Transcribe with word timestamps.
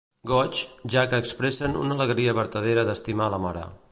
Goigs, 0.29 0.61
ja 0.93 1.03
que 1.11 1.19
expressen 1.25 1.77
una 1.83 1.97
alegria 1.99 2.35
vertadera 2.39 2.87
d'estimar 2.91 3.29
a 3.31 3.35
la 3.37 3.43
Mare. 3.49 3.67